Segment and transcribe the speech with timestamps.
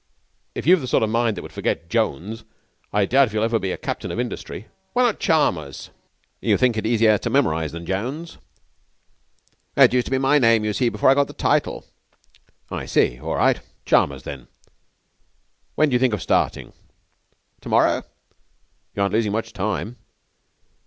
[0.55, 2.43] 'If you've the sort of mind that would forget Jones
[2.91, 5.91] I doubt if ever you'll be a captain of industry.' 'Why not Chalmers?'
[6.41, 8.39] 'You think it easier to memorize than Jones?'
[9.77, 11.85] 'It used to be my name, you see, before I got the title.'
[12.71, 13.19] 'I see.
[13.19, 13.59] All right.
[13.85, 14.47] Chalmers then.
[15.75, 16.73] When do you think of starting?'
[17.61, 18.03] 'To morrow.'
[18.95, 19.97] 'You aren't losing much time.